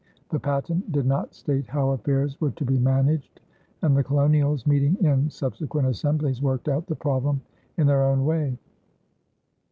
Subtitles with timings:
[0.29, 3.39] The patent did not state how affairs were to be managed,
[3.83, 7.39] and the colonials, meeting in subsequent assemblies, worked out the problem
[7.77, 8.57] in their own way.